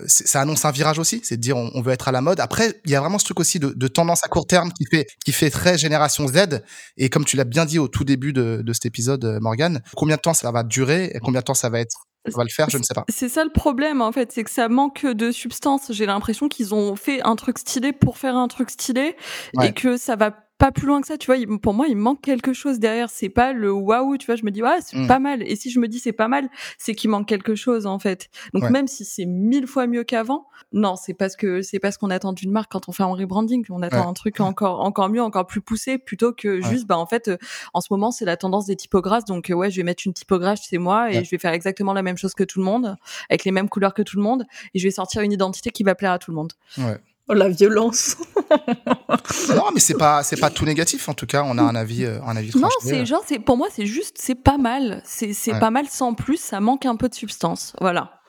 Ça 0.06 0.40
annonce 0.40 0.64
un 0.64 0.72
virage 0.72 0.98
aussi, 0.98 1.20
c'est 1.22 1.36
de 1.36 1.40
dire 1.40 1.56
on, 1.56 1.80
veut 1.80 1.92
être 1.92 2.08
à 2.08 2.12
la 2.12 2.20
mode. 2.20 2.40
Après, 2.40 2.80
il 2.84 2.90
y 2.90 2.96
a 2.96 3.00
vraiment 3.00 3.20
ce 3.20 3.24
truc 3.26 3.38
aussi 3.38 3.60
de, 3.60 3.68
de, 3.68 3.86
tendance 3.86 4.24
à 4.24 4.28
court 4.28 4.44
terme 4.44 4.72
qui 4.72 4.86
fait 4.90 5.06
qui 5.24 5.30
fait 5.30 5.50
très 5.50 5.78
génération 5.78 6.26
Z. 6.26 6.62
Et 6.96 7.08
comme 7.10 7.24
tu 7.24 7.36
l'as 7.36 7.44
bien 7.44 7.64
dit 7.64 7.78
au 7.78 7.86
tout 7.86 8.02
début 8.02 8.32
de, 8.32 8.60
de 8.64 8.72
cet 8.72 8.86
épisode, 8.86 9.38
Morgan, 9.40 9.82
combien 9.94 10.16
de 10.16 10.20
temps 10.20 10.34
ça 10.34 10.50
va 10.50 10.64
durer 10.64 11.12
et 11.14 11.20
combien 11.20 11.42
de 11.42 11.44
temps 11.44 11.54
ça 11.54 11.68
va 11.68 11.78
être 11.78 12.08
on 12.32 12.38
va 12.38 12.44
le 12.44 12.50
faire, 12.50 12.70
je 12.70 12.78
ne 12.78 12.82
sais 12.82 12.94
pas. 12.94 13.04
C'est 13.08 13.28
ça 13.28 13.44
le 13.44 13.50
problème 13.50 14.00
en 14.00 14.12
fait, 14.12 14.32
c'est 14.32 14.44
que 14.44 14.50
ça 14.50 14.68
manque 14.68 15.06
de 15.06 15.30
substance. 15.30 15.90
J'ai 15.90 16.06
l'impression 16.06 16.48
qu'ils 16.48 16.74
ont 16.74 16.96
fait 16.96 17.22
un 17.22 17.36
truc 17.36 17.58
stylé 17.58 17.92
pour 17.92 18.18
faire 18.18 18.36
un 18.36 18.48
truc 18.48 18.70
stylé 18.70 19.16
et 19.62 19.72
que 19.72 19.96
ça 19.96 20.16
va 20.16 20.43
pas 20.58 20.72
plus 20.72 20.86
loin 20.86 21.00
que 21.00 21.06
ça, 21.06 21.18
tu 21.18 21.32
vois. 21.32 21.58
Pour 21.58 21.74
moi, 21.74 21.88
il 21.88 21.96
manque 21.96 22.20
quelque 22.20 22.52
chose 22.52 22.78
derrière. 22.78 23.10
C'est 23.10 23.28
pas 23.28 23.52
le 23.52 23.72
waouh, 23.72 24.16
tu 24.16 24.26
vois. 24.26 24.36
Je 24.36 24.44
me 24.44 24.50
dis, 24.50 24.62
ouais, 24.62 24.78
c'est 24.80 24.96
mmh. 24.96 25.06
pas 25.08 25.18
mal. 25.18 25.42
Et 25.42 25.56
si 25.56 25.70
je 25.70 25.80
me 25.80 25.88
dis 25.88 25.98
c'est 25.98 26.12
pas 26.12 26.28
mal, 26.28 26.48
c'est 26.78 26.94
qu'il 26.94 27.10
manque 27.10 27.26
quelque 27.26 27.54
chose, 27.54 27.86
en 27.86 27.98
fait. 27.98 28.28
Donc, 28.52 28.70
même 28.70 28.86
si 28.86 29.04
c'est 29.04 29.26
mille 29.26 29.66
fois 29.66 29.86
mieux 29.86 30.04
qu'avant, 30.04 30.46
non, 30.72 30.96
c'est 30.96 31.14
parce 31.14 31.36
que 31.36 31.62
c'est 31.62 31.78
parce 31.78 31.98
qu'on 31.98 32.10
attend 32.10 32.32
d'une 32.32 32.50
marque 32.50 32.70
quand 32.72 32.88
on 32.88 32.92
fait 32.92 33.02
un 33.02 33.14
rebranding. 33.14 33.64
On 33.70 33.82
attend 33.82 34.08
un 34.08 34.12
truc 34.12 34.40
encore, 34.40 34.80
encore 34.80 35.08
mieux, 35.08 35.22
encore 35.22 35.46
plus 35.46 35.60
poussé, 35.60 35.98
plutôt 35.98 36.32
que 36.32 36.60
juste, 36.60 36.86
bah, 36.86 36.98
en 36.98 37.06
fait, 37.06 37.28
euh, 37.28 37.36
en 37.72 37.80
ce 37.80 37.88
moment, 37.90 38.10
c'est 38.10 38.24
la 38.24 38.36
tendance 38.36 38.66
des 38.66 38.76
typographes. 38.76 39.24
Donc, 39.24 39.50
euh, 39.50 39.54
ouais, 39.54 39.70
je 39.70 39.76
vais 39.76 39.82
mettre 39.82 40.04
une 40.06 40.14
typographe 40.14 40.60
c'est 40.62 40.78
moi 40.78 41.10
et 41.10 41.24
je 41.24 41.30
vais 41.30 41.38
faire 41.38 41.52
exactement 41.52 41.92
la 41.92 42.02
même 42.02 42.16
chose 42.16 42.34
que 42.34 42.44
tout 42.44 42.58
le 42.58 42.64
monde, 42.64 42.96
avec 43.28 43.44
les 43.44 43.50
mêmes 43.50 43.68
couleurs 43.68 43.94
que 43.94 44.02
tout 44.02 44.16
le 44.16 44.22
monde. 44.22 44.44
Et 44.74 44.78
je 44.78 44.86
vais 44.86 44.90
sortir 44.90 45.22
une 45.22 45.32
identité 45.32 45.70
qui 45.70 45.82
va 45.82 45.94
plaire 45.94 46.12
à 46.12 46.18
tout 46.18 46.30
le 46.30 46.36
monde. 46.36 46.52
Ouais. 46.78 46.98
Oh, 47.28 47.32
la 47.32 47.48
violence. 47.48 48.16
non, 49.48 49.64
mais 49.72 49.80
c'est 49.80 49.96
pas 49.96 50.22
c'est 50.22 50.38
pas 50.38 50.50
tout 50.50 50.66
négatif. 50.66 51.08
En 51.08 51.14
tout 51.14 51.26
cas, 51.26 51.42
on 51.46 51.56
a 51.56 51.62
un 51.62 51.74
avis 51.74 52.04
euh, 52.04 52.20
un 52.26 52.36
avis 52.36 52.50
Non, 52.56 52.68
c'est 52.80 53.06
genre 53.06 53.22
c'est 53.26 53.38
pour 53.38 53.56
moi 53.56 53.68
c'est 53.74 53.86
juste 53.86 54.16
c'est 54.18 54.34
pas 54.34 54.58
mal. 54.58 55.02
C'est 55.04 55.32
c'est 55.32 55.58
pas 55.58 55.70
mal 55.70 55.86
sans 55.88 56.14
plus. 56.14 56.36
Ça 56.36 56.60
manque 56.60 56.84
un 56.84 56.96
peu 56.96 57.08
de 57.08 57.14
substance. 57.14 57.72
Voilà. 57.80 58.20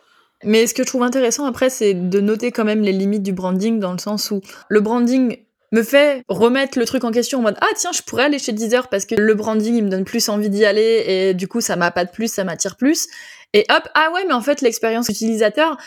Mais 0.43 0.67
ce 0.67 0.73
que 0.73 0.83
je 0.83 0.87
trouve 0.87 1.03
intéressant 1.03 1.45
après, 1.45 1.69
c'est 1.69 1.93
de 1.93 2.19
noter 2.19 2.51
quand 2.51 2.65
même 2.65 2.81
les 2.81 2.91
limites 2.91 3.23
du 3.23 3.33
branding 3.33 3.79
dans 3.79 3.91
le 3.91 3.97
sens 3.97 4.31
où 4.31 4.41
le 4.69 4.79
branding 4.79 5.37
me 5.71 5.83
fait 5.83 6.23
remettre 6.29 6.79
le 6.79 6.85
truc 6.85 7.03
en 7.03 7.11
question 7.11 7.39
en 7.39 7.41
mode 7.41 7.57
ah 7.59 7.67
tiens 7.75 7.91
je 7.91 8.01
pourrais 8.01 8.25
aller 8.25 8.39
chez 8.39 8.53
Deezer 8.53 8.87
parce 8.87 9.05
que 9.05 9.15
le 9.15 9.33
branding 9.33 9.75
il 9.75 9.83
me 9.83 9.89
donne 9.89 10.05
plus 10.05 10.29
envie 10.29 10.49
d'y 10.49 10.63
aller 10.63 11.03
et 11.07 11.33
du 11.33 11.47
coup 11.47 11.59
ça 11.59 11.75
m'a 11.75 11.91
pas 11.91 12.05
de 12.05 12.11
plus 12.11 12.31
ça 12.31 12.43
m'attire 12.43 12.77
plus 12.77 13.07
et 13.53 13.65
hop 13.69 13.83
ah 13.95 14.09
ouais 14.13 14.23
mais 14.27 14.33
en 14.33 14.41
fait 14.41 14.61
l'expérience 14.61 15.09
utilisateur 15.09 15.77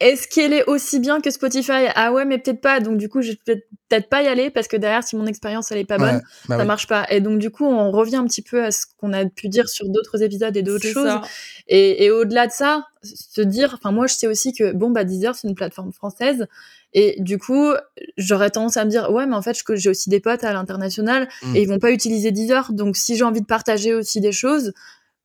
est-ce 0.00 0.28
qu'elle 0.28 0.52
est 0.52 0.64
aussi 0.64 1.00
bien 1.00 1.20
que 1.20 1.30
Spotify? 1.30 1.88
Ah 1.94 2.12
ouais, 2.12 2.24
mais 2.24 2.38
peut-être 2.38 2.60
pas. 2.60 2.78
Donc 2.80 2.98
du 2.98 3.08
coup, 3.08 3.20
je 3.20 3.32
vais 3.32 3.64
peut-être 3.88 4.08
pas 4.08 4.22
y 4.22 4.28
aller 4.28 4.50
parce 4.50 4.68
que 4.68 4.76
derrière, 4.76 5.02
si 5.02 5.16
mon 5.16 5.26
expérience 5.26 5.72
elle 5.72 5.78
est 5.78 5.84
pas 5.84 5.98
bonne, 5.98 6.22
bah 6.48 6.56
ça 6.56 6.64
marche 6.64 6.86
pas. 6.86 7.04
Et 7.10 7.20
donc 7.20 7.38
du 7.38 7.50
coup, 7.50 7.64
on 7.64 7.90
revient 7.90 8.16
un 8.16 8.26
petit 8.26 8.42
peu 8.42 8.62
à 8.62 8.70
ce 8.70 8.86
qu'on 8.98 9.12
a 9.12 9.24
pu 9.26 9.48
dire 9.48 9.68
sur 9.68 9.88
d'autres 9.88 10.22
épisodes 10.22 10.56
et 10.56 10.62
d'autres 10.62 10.86
choses. 10.86 11.20
Et, 11.66 12.04
et 12.04 12.10
au-delà 12.10 12.46
de 12.46 12.52
ça, 12.52 12.84
se 13.02 13.40
dire, 13.40 13.74
enfin 13.74 13.90
moi, 13.90 14.06
je 14.06 14.14
sais 14.14 14.28
aussi 14.28 14.52
que 14.52 14.72
bon 14.72 14.90
bah 14.90 15.04
Deezer 15.04 15.34
c'est 15.34 15.48
une 15.48 15.56
plateforme 15.56 15.92
française. 15.92 16.46
Et 16.94 17.16
du 17.18 17.38
coup, 17.38 17.72
j'aurais 18.16 18.50
tendance 18.50 18.76
à 18.76 18.84
me 18.84 18.90
dire, 18.90 19.10
ouais, 19.10 19.26
mais 19.26 19.36
en 19.36 19.42
fait, 19.42 19.56
j'ai 19.74 19.90
aussi 19.90 20.08
des 20.08 20.20
potes 20.20 20.42
à 20.42 20.52
l'international 20.52 21.28
mmh. 21.42 21.56
et 21.56 21.62
ils 21.62 21.68
vont 21.68 21.78
pas 21.78 21.90
utiliser 21.90 22.30
Deezer. 22.30 22.72
Donc, 22.72 22.96
si 22.96 23.14
j'ai 23.14 23.24
envie 23.24 23.42
de 23.42 23.46
partager 23.46 23.92
aussi 23.92 24.20
des 24.22 24.32
choses, 24.32 24.72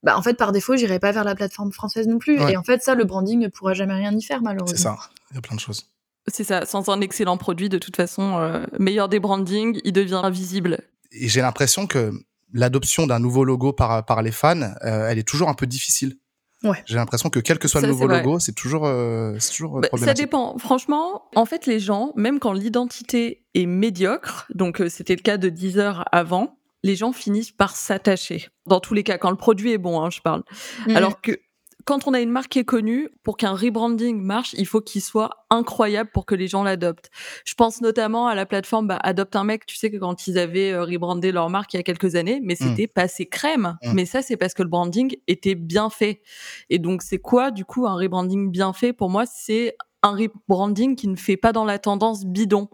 bah 0.03 0.17
en 0.17 0.21
fait 0.21 0.35
par 0.35 0.51
défaut 0.51 0.75
j'irai 0.75 0.99
pas 0.99 1.11
vers 1.11 1.23
la 1.23 1.35
plateforme 1.35 1.71
française 1.71 2.07
non 2.07 2.19
plus. 2.19 2.39
Et 2.49 2.57
en 2.57 2.63
fait 2.63 2.83
ça 2.83 2.95
le 2.95 3.05
branding 3.05 3.39
ne 3.39 3.47
pourra 3.47 3.73
jamais 3.73 3.93
rien 3.93 4.11
y 4.15 4.21
faire 4.21 4.41
malheureusement. 4.41 4.75
C'est 4.75 4.83
ça. 4.83 4.97
Il 5.31 5.35
y 5.35 5.37
a 5.37 5.41
plein 5.41 5.55
de 5.55 5.61
choses. 5.61 5.87
C'est 6.27 6.43
ça. 6.43 6.65
Sans 6.65 6.89
un 6.89 7.01
excellent 7.01 7.37
produit 7.37 7.69
de 7.69 7.77
toute 7.77 7.95
façon 7.95 8.37
euh, 8.37 8.65
meilleur 8.79 9.09
des 9.09 9.19
brandings 9.19 9.79
il 9.83 9.93
devient 9.93 10.21
invisible 10.23 10.79
et 11.11 11.27
j'ai 11.27 11.41
l'impression 11.41 11.87
que 11.87 12.11
l'adoption 12.53 13.07
d'un 13.07 13.19
nouveau 13.19 13.43
logo 13.43 13.73
par 13.73 14.05
par 14.05 14.21
les 14.21 14.31
fans 14.31 14.61
euh, 14.61 15.07
elle 15.09 15.19
est 15.19 15.27
toujours 15.27 15.49
un 15.49 15.55
peu 15.55 15.65
difficile. 15.65 16.17
Ouais. 16.63 16.81
J'ai 16.85 16.95
l'impression 16.95 17.29
que 17.29 17.39
quel 17.39 17.59
que 17.59 17.67
soit 17.67 17.81
le 17.81 17.89
nouveau 17.89 18.07
logo, 18.07 18.39
c'est 18.39 18.53
toujours, 18.53 18.85
euh, 18.85 19.35
c'est 19.37 19.51
toujours 19.51 19.81
bah, 19.81 19.89
Ça 19.97 20.13
dépend. 20.13 20.57
Franchement, 20.57 21.25
en 21.35 21.45
fait, 21.45 21.65
les 21.65 21.77
gens, 21.77 22.13
même 22.15 22.39
quand 22.39 22.53
l'identité 22.53 23.43
est 23.53 23.65
médiocre, 23.65 24.45
donc 24.55 24.81
c'était 24.87 25.17
le 25.17 25.21
cas 25.21 25.35
de 25.35 25.49
Deezer 25.49 26.07
avant, 26.13 26.57
les 26.83 26.95
gens 26.95 27.11
finissent 27.11 27.51
par 27.51 27.75
s'attacher. 27.75 28.49
Dans 28.65 28.79
tous 28.79 28.93
les 28.93 29.03
cas, 29.03 29.17
quand 29.17 29.31
le 29.31 29.37
produit 29.37 29.71
est 29.71 29.77
bon, 29.77 30.01
hein, 30.01 30.09
je 30.09 30.21
parle. 30.21 30.43
Mm. 30.87 30.95
Alors 30.95 31.21
que 31.21 31.39
quand 31.85 32.07
on 32.07 32.13
a 32.13 32.21
une 32.21 32.29
marque 32.29 32.49
qui 32.49 32.59
est 32.59 32.65
connue, 32.65 33.09
pour 33.23 33.35
qu'un 33.37 33.53
rebranding 33.53 34.21
marche, 34.21 34.53
il 34.57 34.65
faut 34.65 34.81
qu'il 34.81 35.01
soit 35.01 35.45
incroyable 35.49 36.09
pour 36.13 36.25
que 36.25 36.35
les 36.35 36.47
gens 36.47 36.63
l'adoptent. 36.63 37.09
Je 37.45 37.55
pense 37.55 37.81
notamment 37.81 38.27
à 38.27 38.35
la 38.35 38.45
plateforme 38.45 38.87
bah, 38.87 38.99
Adopte 39.03 39.35
un 39.35 39.43
mec. 39.43 39.65
Tu 39.65 39.75
sais 39.75 39.91
que 39.91 39.97
quand 39.97 40.27
ils 40.27 40.37
avaient 40.37 40.71
euh, 40.71 40.83
rebrandé 40.83 41.31
leur 41.31 41.49
marque 41.49 41.73
il 41.73 41.77
y 41.77 41.79
a 41.79 41.83
quelques 41.83 42.15
années, 42.15 42.39
mais 42.41 42.53
mm. 42.53 42.57
c'était 42.57 42.87
passé 42.87 43.25
crème. 43.25 43.77
Mm. 43.83 43.93
Mais 43.93 44.05
ça, 44.05 44.21
c'est 44.21 44.37
parce 44.37 44.53
que 44.53 44.63
le 44.63 44.69
branding 44.69 45.15
était 45.27 45.55
bien 45.55 45.89
fait. 45.89 46.21
Et 46.69 46.79
donc, 46.79 47.01
c'est 47.01 47.19
quoi, 47.19 47.51
du 47.51 47.65
coup, 47.65 47.85
un 47.85 47.95
rebranding 47.95 48.49
bien 48.49 48.71
fait? 48.73 48.93
Pour 48.93 49.09
moi, 49.09 49.25
c'est 49.25 49.75
un 50.03 50.15
rebranding 50.15 50.95
qui 50.95 51.07
ne 51.07 51.15
fait 51.15 51.37
pas 51.37 51.51
dans 51.51 51.65
la 51.65 51.79
tendance 51.79 52.25
bidon. 52.25 52.69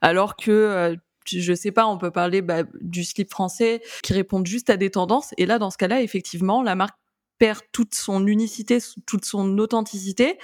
Alors 0.00 0.36
que 0.36 0.50
euh, 0.50 0.96
je 1.30 1.54
sais 1.54 1.72
pas, 1.72 1.86
on 1.86 1.98
peut 1.98 2.10
parler 2.10 2.42
bah, 2.42 2.62
du 2.80 3.04
slip 3.04 3.30
français 3.30 3.82
qui 4.02 4.12
répond 4.12 4.44
juste 4.44 4.70
à 4.70 4.76
des 4.76 4.90
tendances. 4.90 5.34
Et 5.36 5.46
là, 5.46 5.58
dans 5.58 5.70
ce 5.70 5.78
cas-là, 5.78 6.02
effectivement, 6.02 6.62
la 6.62 6.74
marque 6.74 6.96
perd 7.38 7.60
toute 7.72 7.94
son 7.94 8.26
unicité, 8.26 8.78
toute 9.06 9.24
son 9.24 9.58
authenticité. 9.58 10.38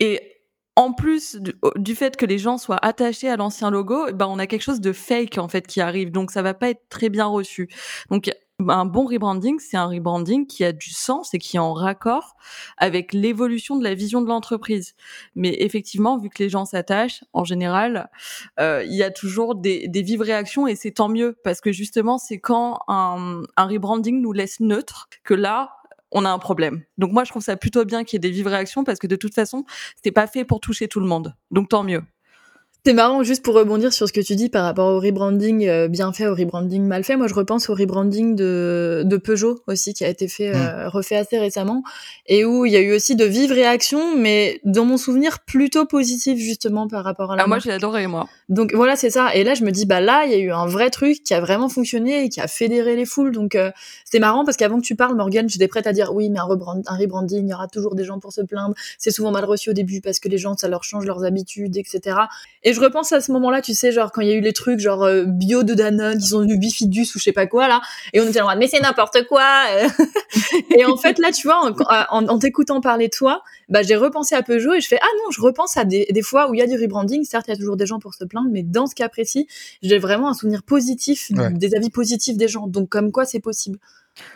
Et 0.00 0.32
en 0.76 0.92
plus 0.92 1.38
du, 1.76 1.94
fait 1.94 2.16
que 2.16 2.24
les 2.24 2.38
gens 2.38 2.58
soient 2.58 2.84
attachés 2.84 3.28
à 3.28 3.36
l'ancien 3.36 3.70
logo, 3.70 4.10
ben 4.12 4.26
on 4.26 4.38
a 4.38 4.46
quelque 4.46 4.62
chose 4.62 4.80
de 4.80 4.92
fake 4.92 5.36
en 5.38 5.48
fait 5.48 5.66
qui 5.66 5.80
arrive, 5.80 6.10
donc 6.10 6.30
ça 6.30 6.40
va 6.42 6.54
pas 6.54 6.70
être 6.70 6.88
très 6.88 7.10
bien 7.10 7.26
reçu. 7.26 7.68
Donc 8.10 8.30
Un 8.68 8.84
bon 8.84 9.06
rebranding, 9.06 9.58
c'est 9.58 9.76
un 9.76 9.86
rebranding 9.86 10.46
qui 10.46 10.64
a 10.64 10.72
du 10.72 10.90
sens 10.90 11.34
et 11.34 11.38
qui 11.38 11.56
est 11.56 11.60
en 11.60 11.72
raccord 11.72 12.36
avec 12.78 13.12
l'évolution 13.12 13.76
de 13.76 13.84
la 13.84 13.94
vision 13.94 14.22
de 14.22 14.28
l'entreprise. 14.28 14.94
Mais 15.34 15.56
effectivement, 15.60 16.18
vu 16.18 16.28
que 16.28 16.42
les 16.42 16.48
gens 16.48 16.64
s'attachent, 16.64 17.24
en 17.32 17.44
général, 17.44 18.10
euh, 18.60 18.84
il 18.84 18.94
y 18.94 19.02
a 19.02 19.10
toujours 19.10 19.54
des, 19.54 19.88
des 19.88 20.02
vives 20.02 20.22
réactions 20.22 20.66
et 20.66 20.76
c'est 20.76 20.92
tant 20.92 21.08
mieux 21.08 21.36
parce 21.44 21.60
que 21.60 21.72
justement, 21.72 22.18
c'est 22.18 22.38
quand 22.38 22.80
un, 22.88 23.42
un 23.56 23.66
rebranding 23.66 24.20
nous 24.20 24.32
laisse 24.32 24.60
neutre 24.60 25.08
que 25.24 25.34
là, 25.34 25.76
on 26.12 26.24
a 26.24 26.30
un 26.30 26.38
problème. 26.38 26.82
Donc 26.98 27.12
moi, 27.12 27.24
je 27.24 27.30
trouve 27.30 27.42
ça 27.42 27.56
plutôt 27.56 27.84
bien 27.84 28.04
qu'il 28.04 28.16
y 28.16 28.18
ait 28.18 28.28
des 28.28 28.30
vives 28.30 28.46
réactions 28.46 28.84
parce 28.84 28.98
que 28.98 29.06
de 29.06 29.16
toute 29.16 29.34
façon, 29.34 29.64
c'était 29.96 30.12
pas 30.12 30.26
fait 30.26 30.44
pour 30.44 30.60
toucher 30.60 30.88
tout 30.88 31.00
le 31.00 31.06
monde. 31.06 31.34
Donc 31.50 31.68
tant 31.68 31.82
mieux. 31.82 32.02
C'est 32.84 32.94
marrant, 32.94 33.22
juste 33.22 33.44
pour 33.44 33.54
rebondir 33.54 33.92
sur 33.92 34.08
ce 34.08 34.12
que 34.12 34.20
tu 34.20 34.34
dis 34.34 34.48
par 34.48 34.64
rapport 34.64 34.88
au 34.88 34.98
rebranding 34.98 35.68
euh, 35.68 35.86
bien 35.86 36.12
fait, 36.12 36.26
au 36.26 36.34
rebranding 36.34 36.84
mal 36.84 37.04
fait. 37.04 37.14
Moi, 37.14 37.28
je 37.28 37.34
repense 37.34 37.70
au 37.70 37.74
rebranding 37.74 38.34
de, 38.34 39.02
de 39.06 39.16
Peugeot 39.18 39.60
aussi, 39.68 39.94
qui 39.94 40.04
a 40.04 40.08
été 40.08 40.26
fait, 40.26 40.52
euh, 40.52 40.88
refait 40.88 41.14
assez 41.14 41.38
récemment, 41.38 41.84
et 42.26 42.44
où 42.44 42.66
il 42.66 42.72
y 42.72 42.76
a 42.76 42.80
eu 42.80 42.92
aussi 42.92 43.14
de 43.14 43.24
vives 43.24 43.52
réactions, 43.52 44.16
mais 44.16 44.60
dans 44.64 44.84
mon 44.84 44.96
souvenir, 44.96 45.44
plutôt 45.46 45.86
positives 45.86 46.38
justement 46.38 46.88
par 46.88 47.04
rapport 47.04 47.30
à 47.30 47.36
la. 47.36 47.44
Ah, 47.44 47.46
moi, 47.46 47.60
j'ai 47.60 47.70
adoré, 47.70 48.08
moi. 48.08 48.28
Donc 48.48 48.74
voilà, 48.74 48.96
c'est 48.96 49.10
ça. 49.10 49.32
Et 49.32 49.44
là, 49.44 49.54
je 49.54 49.62
me 49.62 49.70
dis, 49.70 49.86
bah 49.86 50.00
là, 50.00 50.24
il 50.24 50.32
y 50.32 50.34
a 50.34 50.38
eu 50.38 50.50
un 50.50 50.66
vrai 50.66 50.90
truc 50.90 51.22
qui 51.22 51.34
a 51.34 51.40
vraiment 51.40 51.68
fonctionné 51.68 52.24
et 52.24 52.28
qui 52.30 52.40
a 52.40 52.48
fédéré 52.48 52.96
les 52.96 53.06
foules. 53.06 53.30
Donc 53.30 53.54
euh, 53.54 53.70
c'est 54.04 54.18
marrant 54.18 54.44
parce 54.44 54.56
qu'avant 54.56 54.80
que 54.80 54.84
tu 54.84 54.96
parles, 54.96 55.14
Morgan, 55.14 55.48
j'étais 55.48 55.68
prête 55.68 55.86
à 55.86 55.92
dire 55.92 56.12
oui, 56.12 56.30
mais 56.30 56.40
un, 56.40 56.44
rebrand 56.44 56.82
un 56.84 56.96
rebranding, 56.96 57.46
il 57.46 57.50
y 57.50 57.54
aura 57.54 57.68
toujours 57.68 57.94
des 57.94 58.02
gens 58.02 58.18
pour 58.18 58.32
se 58.32 58.40
plaindre. 58.40 58.74
C'est 58.98 59.12
souvent 59.12 59.30
mal 59.30 59.44
reçu 59.44 59.70
au 59.70 59.72
début 59.72 60.00
parce 60.00 60.18
que 60.18 60.28
les 60.28 60.38
gens, 60.38 60.56
ça 60.56 60.66
leur 60.66 60.82
change 60.82 61.04
leurs 61.06 61.22
habitudes, 61.22 61.76
etc. 61.76 62.16
Et 62.64 62.71
je 62.72 62.80
repense 62.80 63.12
à 63.12 63.20
ce 63.20 63.32
moment-là, 63.32 63.60
tu 63.62 63.74
sais, 63.74 63.92
genre 63.92 64.10
quand 64.12 64.20
il 64.22 64.28
y 64.28 64.32
a 64.32 64.34
eu 64.34 64.40
les 64.40 64.52
trucs 64.52 64.78
genre 64.80 65.02
euh, 65.04 65.24
bio 65.24 65.62
de 65.62 65.74
Danone, 65.74 66.18
ils 66.20 66.36
ont 66.36 66.44
du 66.44 66.58
bifidus 66.58 67.06
ou 67.14 67.18
je 67.18 67.22
sais 67.24 67.32
pas 67.32 67.46
quoi 67.46 67.68
là, 67.68 67.80
et 68.12 68.20
on 68.20 68.26
était 68.28 68.40
en 68.40 68.46
mode 68.48 68.58
mais 68.58 68.68
c'est 68.68 68.80
n'importe 68.80 69.26
quoi. 69.28 69.42
euh. 69.72 69.88
et 70.76 70.84
en 70.84 70.96
fait 70.96 71.18
là, 71.18 71.32
tu 71.32 71.46
vois, 71.46 71.58
en, 71.64 71.74
en, 72.10 72.28
en 72.28 72.38
t'écoutant 72.38 72.80
parler 72.80 73.06
de 73.08 73.12
toi, 73.16 73.42
bah 73.68 73.82
j'ai 73.82 73.96
repensé 73.96 74.34
à 74.34 74.42
Peugeot 74.42 74.74
et 74.74 74.80
je 74.80 74.88
fais 74.88 74.98
ah 75.00 75.06
non, 75.24 75.30
je 75.30 75.40
repense 75.40 75.76
à 75.76 75.84
des, 75.84 76.06
des 76.10 76.22
fois 76.22 76.50
où 76.50 76.54
il 76.54 76.58
y 76.58 76.62
a 76.62 76.66
du 76.66 76.76
rebranding. 76.80 77.24
Certes, 77.24 77.46
il 77.48 77.50
y 77.52 77.54
a 77.54 77.56
toujours 77.56 77.76
des 77.76 77.86
gens 77.86 77.98
pour 77.98 78.14
se 78.14 78.24
plaindre, 78.24 78.48
mais 78.50 78.62
dans 78.62 78.86
ce 78.86 78.94
cas 78.94 79.08
précis, 79.08 79.46
j'ai 79.82 79.98
vraiment 79.98 80.28
un 80.28 80.34
souvenir 80.34 80.62
positif, 80.62 81.30
Ouais. 81.36 81.50
des 81.52 81.74
avis 81.74 81.90
positifs 81.90 82.36
des 82.36 82.48
gens. 82.48 82.66
Donc 82.66 82.88
comme 82.88 83.12
quoi 83.12 83.24
c'est 83.24 83.40
possible. 83.40 83.78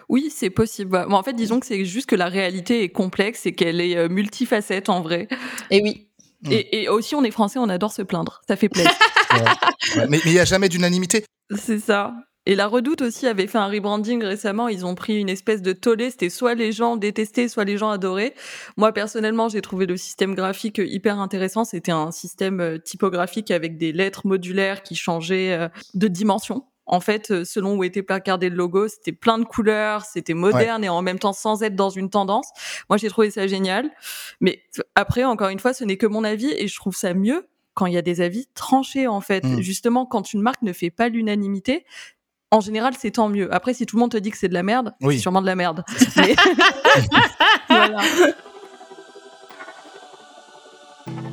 Oui, 0.08 0.32
c'est 0.34 0.48
possible. 0.48 1.04
Bon, 1.08 1.16
en 1.16 1.22
fait, 1.22 1.34
disons 1.34 1.60
que 1.60 1.66
c'est 1.66 1.84
juste 1.84 2.08
que 2.08 2.16
la 2.16 2.26
réalité 2.28 2.82
est 2.82 2.88
complexe 2.88 3.44
et 3.44 3.52
qu'elle 3.52 3.80
est 3.82 3.96
euh, 3.96 4.08
multifacette 4.08 4.88
en 4.88 5.02
vrai. 5.02 5.28
Et 5.70 5.82
oui. 5.82 6.05
Mm. 6.42 6.52
Et, 6.52 6.82
et 6.82 6.88
aussi, 6.88 7.14
on 7.14 7.24
est 7.24 7.30
français, 7.30 7.58
on 7.58 7.68
adore 7.68 7.92
se 7.92 8.02
plaindre. 8.02 8.40
Ça 8.48 8.56
fait 8.56 8.68
plaisir. 8.68 8.92
Ouais. 9.32 10.00
Ouais. 10.00 10.06
Mais 10.08 10.20
il 10.24 10.32
n'y 10.32 10.38
a 10.38 10.44
jamais 10.44 10.68
d'unanimité. 10.68 11.24
c'est 11.56 11.80
ça. 11.80 12.14
Et 12.46 12.54
la 12.54 12.68
Redoute 12.68 13.02
aussi 13.02 13.26
avait 13.26 13.48
fait 13.48 13.58
un 13.58 13.66
rebranding 13.66 14.22
récemment. 14.22 14.68
Ils 14.68 14.86
ont 14.86 14.94
pris 14.94 15.18
une 15.18 15.28
espèce 15.28 15.62
de 15.62 15.72
tollé. 15.72 16.10
C'était 16.10 16.30
soit 16.30 16.54
les 16.54 16.70
gens 16.70 16.96
détestaient, 16.96 17.48
soit 17.48 17.64
les 17.64 17.76
gens 17.76 17.90
adoraient. 17.90 18.34
Moi, 18.76 18.92
personnellement, 18.92 19.48
j'ai 19.48 19.60
trouvé 19.60 19.86
le 19.86 19.96
système 19.96 20.36
graphique 20.36 20.78
hyper 20.82 21.18
intéressant. 21.18 21.64
C'était 21.64 21.90
un 21.90 22.12
système 22.12 22.60
euh, 22.60 22.78
typographique 22.78 23.50
avec 23.50 23.78
des 23.78 23.92
lettres 23.92 24.28
modulaires 24.28 24.84
qui 24.84 24.94
changeaient 24.94 25.52
euh, 25.58 25.68
de 25.94 26.06
dimension. 26.06 26.64
En 26.86 27.00
fait, 27.00 27.30
euh, 27.32 27.44
selon 27.44 27.76
où 27.76 27.84
était 27.84 28.02
placardé 28.02 28.48
le 28.48 28.56
logo, 28.56 28.88
c'était 28.88 29.12
plein 29.12 29.38
de 29.38 29.44
couleurs, 29.44 30.04
c'était 30.04 30.34
moderne 30.34 30.84
et 30.84 30.88
en 30.88 31.02
même 31.02 31.18
temps 31.18 31.32
sans 31.32 31.62
être 31.62 31.74
dans 31.74 31.90
une 31.90 32.10
tendance. 32.10 32.48
Moi, 32.88 32.96
j'ai 32.96 33.08
trouvé 33.08 33.30
ça 33.30 33.46
génial. 33.46 33.90
Mais 34.40 34.62
après, 34.94 35.24
encore 35.24 35.48
une 35.48 35.58
fois, 35.58 35.72
ce 35.72 35.84
n'est 35.84 35.96
que 35.96 36.06
mon 36.06 36.22
avis 36.24 36.52
et 36.56 36.68
je 36.68 36.76
trouve 36.76 36.94
ça 36.94 37.12
mieux 37.12 37.48
quand 37.74 37.86
il 37.86 37.92
y 37.92 37.98
a 37.98 38.02
des 38.02 38.20
avis 38.20 38.46
tranchés, 38.54 39.06
en 39.06 39.20
fait. 39.20 39.44
Mm. 39.44 39.60
Justement, 39.60 40.06
quand 40.06 40.32
une 40.32 40.40
marque 40.40 40.62
ne 40.62 40.72
fait 40.72 40.90
pas 40.90 41.08
l'unanimité, 41.08 41.84
en 42.50 42.60
général, 42.60 42.94
c'est 42.98 43.10
tant 43.10 43.28
mieux. 43.28 43.52
Après, 43.52 43.74
si 43.74 43.84
tout 43.84 43.96
le 43.96 44.00
monde 44.00 44.12
te 44.12 44.16
dit 44.16 44.30
que 44.30 44.38
c'est 44.38 44.48
de 44.48 44.54
la 44.54 44.62
merde, 44.62 44.94
Oui. 45.02 45.16
c'est 45.16 45.22
sûrement 45.22 45.42
de 45.42 45.46
la 45.46 45.56
merde. 45.56 45.84
Voilà. 47.68 47.98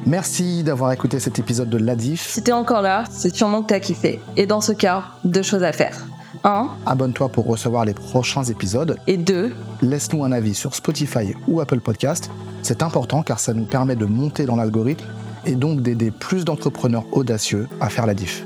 Merci 0.06 0.64
d'avoir 0.64 0.92
écouté 0.92 1.20
cet 1.20 1.40
épisode 1.40 1.70
de 1.70 1.78
l'Adif. 1.78 2.28
Si 2.30 2.44
t'es 2.44 2.52
encore 2.52 2.82
là, 2.82 3.04
c'est 3.10 3.34
sûrement 3.34 3.62
que 3.62 3.68
t'as 3.68 3.80
kiffé. 3.80 4.20
Et 4.36 4.46
dans 4.46 4.62
ce 4.62 4.72
cas, 4.74 5.04
deux 5.24 5.42
choses 5.44 5.64
à 5.64 5.72
faire. 5.72 6.06
Un, 6.44 6.70
Abonne-toi 6.86 7.30
pour 7.30 7.46
recevoir 7.46 7.86
les 7.86 7.94
prochains 7.94 8.44
épisodes. 8.44 8.98
et 9.08 9.18
deux, 9.18 9.54
Laisse-nous 9.82 10.24
un 10.24 10.32
avis 10.32 10.56
sur 10.56 10.76
Spotify 10.76 11.34
ou 11.48 11.62
Apple 11.62 11.80
Podcast. 11.80 12.30
C'est 12.64 12.84
important 12.84 13.24
car 13.24 13.40
ça 13.40 13.54
nous 13.54 13.66
permet 13.66 13.96
de 13.96 14.06
monter 14.06 14.46
dans 14.46 14.56
l'algorithme 14.56 15.06
et 15.46 15.56
donc 15.56 15.82
d'aider 15.82 16.12
plus 16.12 16.44
d'entrepreneurs 16.46 17.06
audacieux 17.12 17.68
à 17.80 17.90
faire 17.90 18.06
la 18.06 18.14
diff. 18.14 18.46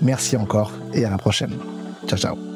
Merci 0.00 0.36
encore 0.36 0.72
et 0.92 1.04
à 1.04 1.10
la 1.10 1.18
prochaine. 1.18 1.54
Ciao 2.06 2.18
ciao. 2.18 2.53